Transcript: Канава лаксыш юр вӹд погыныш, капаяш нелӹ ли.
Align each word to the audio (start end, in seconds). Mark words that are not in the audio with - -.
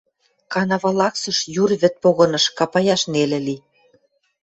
Канава 0.53 0.91
лаксыш 0.99 1.37
юр 1.63 1.71
вӹд 1.81 1.95
погыныш, 2.03 2.45
капаяш 2.57 3.01
нелӹ 3.13 3.39
ли. 3.47 3.55